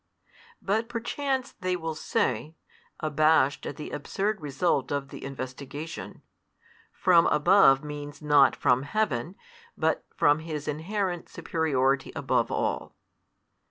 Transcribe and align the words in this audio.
But 0.63 0.89
perchance 0.89 1.51
they 1.51 1.75
will 1.75 1.93
say 1.93 2.55
abashed 3.01 3.67
at 3.67 3.75
the 3.75 3.91
absurd 3.91 4.41
result 4.41 4.91
of 4.91 5.09
the 5.09 5.23
investigation, 5.23 6.23
"From 6.91 7.27
above 7.27 7.83
means 7.83 8.19
not 8.19 8.55
from 8.55 8.81
heaven, 8.81 9.35
but 9.77 10.03
from 10.17 10.39
His 10.39 10.67
inherent 10.67 11.29
superiority 11.29 12.11
above 12.15 12.51
all." 12.51 12.95